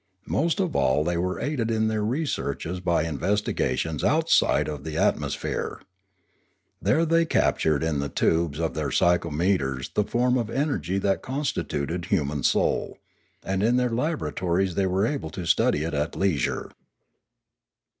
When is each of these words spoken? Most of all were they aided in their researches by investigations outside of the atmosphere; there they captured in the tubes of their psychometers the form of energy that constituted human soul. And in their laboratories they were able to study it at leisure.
Most 0.27 0.59
of 0.59 0.75
all 0.75 1.03
were 1.03 1.39
they 1.39 1.45
aided 1.45 1.69
in 1.69 1.87
their 1.87 2.03
researches 2.03 2.79
by 2.79 3.03
investigations 3.03 4.03
outside 4.03 4.67
of 4.67 4.83
the 4.83 4.97
atmosphere; 4.97 5.79
there 6.81 7.05
they 7.05 7.23
captured 7.23 7.83
in 7.83 7.99
the 7.99 8.09
tubes 8.09 8.59
of 8.59 8.73
their 8.73 8.89
psychometers 8.89 9.93
the 9.93 10.03
form 10.03 10.39
of 10.39 10.49
energy 10.49 10.97
that 10.97 11.21
constituted 11.21 12.05
human 12.05 12.41
soul. 12.41 12.97
And 13.43 13.61
in 13.61 13.75
their 13.75 13.91
laboratories 13.91 14.73
they 14.73 14.87
were 14.87 15.05
able 15.05 15.29
to 15.29 15.45
study 15.45 15.83
it 15.83 15.93
at 15.93 16.15
leisure. 16.15 16.71